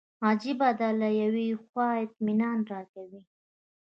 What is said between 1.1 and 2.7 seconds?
یوې خوا اطمینان